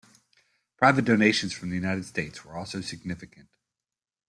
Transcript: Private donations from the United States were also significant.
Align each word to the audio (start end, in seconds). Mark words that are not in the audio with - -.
Private 0.77 1.05
donations 1.05 1.53
from 1.53 1.69
the 1.69 1.75
United 1.75 2.05
States 2.05 2.43
were 2.43 2.55
also 2.57 2.81
significant. 2.81 3.49